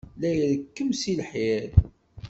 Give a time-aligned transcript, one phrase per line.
[0.21, 1.69] La irekkem seg lḥir.